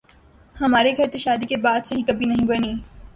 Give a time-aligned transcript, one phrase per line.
[0.55, 2.73] ہمارے گھر تو شادی کے بعد سے ہی کبھی نہیں بنی